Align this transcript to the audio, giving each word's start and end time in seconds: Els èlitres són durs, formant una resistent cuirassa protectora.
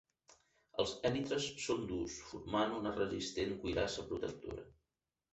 Els 0.83 0.93
èlitres 1.09 1.49
són 1.65 1.83
durs, 1.91 2.15
formant 2.29 2.73
una 2.77 2.93
resistent 2.95 3.53
cuirassa 3.65 4.07
protectora. 4.07 4.65